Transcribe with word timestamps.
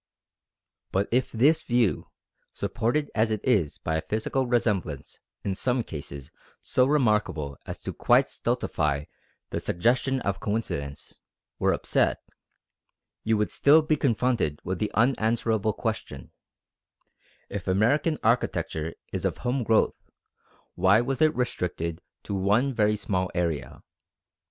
But 0.91 1.07
if 1.11 1.31
this 1.31 1.61
view, 1.61 2.09
supported 2.53 3.11
as 3.13 3.29
it 3.29 3.39
is 3.45 3.77
by 3.77 3.97
a 3.97 4.01
physical 4.01 4.47
resemblance 4.47 5.19
in 5.43 5.53
some 5.53 5.83
cases 5.83 6.31
so 6.59 6.87
remarkable 6.87 7.55
as 7.67 7.83
to 7.83 7.93
quite 7.93 8.27
stultify 8.27 9.05
the 9.51 9.59
suggestion 9.59 10.19
of 10.21 10.39
coincidence, 10.39 11.19
were 11.59 11.71
upset, 11.71 12.17
you 13.23 13.37
would 13.37 13.51
still 13.51 13.83
be 13.83 13.95
confronted 13.95 14.59
with 14.63 14.79
the 14.79 14.89
unanswerable 14.95 15.71
question: 15.73 16.31
If 17.47 17.67
American 17.67 18.17
architecture 18.23 18.95
is 19.13 19.23
of 19.23 19.37
home 19.45 19.63
growth, 19.63 20.01
why 20.73 21.01
was 21.01 21.21
it 21.21 21.35
restricted 21.35 22.01
to 22.23 22.33
one 22.33 22.73
very 22.73 22.95
small 22.95 23.29
area? 23.35 23.83